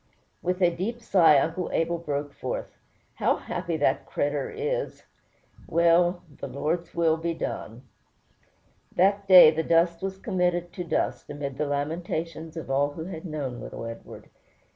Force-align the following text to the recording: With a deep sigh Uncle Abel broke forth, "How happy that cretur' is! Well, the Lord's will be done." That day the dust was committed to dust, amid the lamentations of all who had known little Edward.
With 0.41 0.63
a 0.63 0.71
deep 0.75 0.99
sigh 0.99 1.37
Uncle 1.37 1.69
Abel 1.71 1.99
broke 1.99 2.33
forth, 2.33 2.75
"How 3.13 3.35
happy 3.35 3.77
that 3.77 4.07
cretur' 4.07 4.49
is! 4.49 5.03
Well, 5.67 6.23
the 6.39 6.47
Lord's 6.47 6.95
will 6.95 7.17
be 7.17 7.35
done." 7.35 7.83
That 8.95 9.27
day 9.27 9.51
the 9.51 9.61
dust 9.61 10.01
was 10.01 10.17
committed 10.17 10.73
to 10.73 10.83
dust, 10.83 11.29
amid 11.29 11.59
the 11.59 11.67
lamentations 11.67 12.57
of 12.57 12.71
all 12.71 12.93
who 12.93 13.03
had 13.05 13.25
known 13.25 13.59
little 13.61 13.85
Edward. 13.85 14.31